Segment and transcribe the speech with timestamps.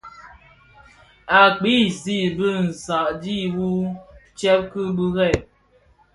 [1.39, 3.69] Å kpii zig bi nsàdki wu
[4.33, 4.81] ctsee (bi
[5.15, 5.33] kirèè).